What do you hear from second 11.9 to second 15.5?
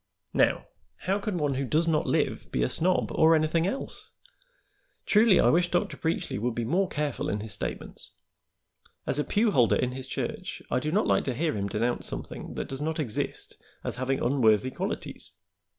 something that does not exist as having unworthy qualities.